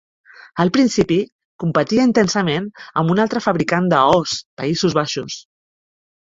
Al 0.61 0.69
principi, 0.77 1.17
competia 1.63 2.07
intensament 2.09 2.71
amb 3.03 3.15
un 3.17 3.23
altre 3.27 3.45
fabricant 3.49 3.93
d'Oss, 3.95 4.37
Països 4.63 5.01
Baixos. 5.03 5.41